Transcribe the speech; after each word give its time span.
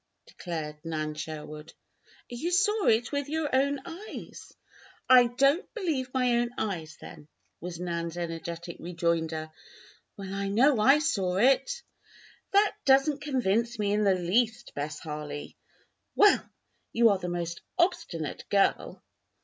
declared 0.25 0.79
Nan 0.83 1.13
Sherwood. 1.13 1.73
"You 2.27 2.49
saw 2.49 2.87
it 2.87 3.11
with 3.11 3.29
your 3.29 3.55
own 3.55 3.79
eyes!" 3.85 4.51
"I 5.07 5.27
don't 5.27 5.71
believe 5.75 6.11
my 6.11 6.37
own 6.39 6.49
eyes, 6.57 6.97
then!" 6.99 7.27
was 7.59 7.79
Nan's 7.79 8.17
energetic 8.17 8.77
rejoinder. 8.79 9.51
"Well, 10.17 10.33
I 10.33 10.47
know 10.47 10.79
I 10.79 10.97
saw 10.97 11.35
it!" 11.35 11.83
"That 12.49 12.73
doesn't 12.83 13.21
convince 13.21 13.77
me 13.77 13.93
in 13.93 14.03
the 14.03 14.15
least, 14.15 14.73
Bess 14.73 14.97
Harley." 14.97 15.55
"Well! 16.15 16.49
you 16.91 17.09
are 17.09 17.19
the 17.19 17.29
most 17.29 17.61
obstinate 17.77 18.45
girl!" 18.49 19.03